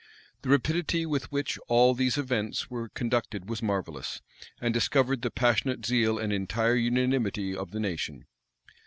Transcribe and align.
The 0.41 0.49
rapidity 0.49 1.05
with 1.05 1.31
which 1.31 1.59
all 1.67 1.93
these 1.93 2.17
events 2.17 2.71
were 2.71 2.89
conducted 2.89 3.47
was 3.47 3.61
marvellous, 3.61 4.19
and 4.59 4.73
discovered 4.73 5.21
the 5.21 5.29
passionate 5.29 5.85
zeal 5.85 6.17
and 6.17 6.33
entire 6.33 6.73
unanimity 6.73 7.55
of 7.55 7.69
the 7.69 7.79
nation. 7.79 8.25